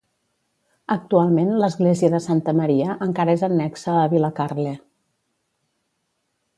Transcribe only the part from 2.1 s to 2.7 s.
de Santa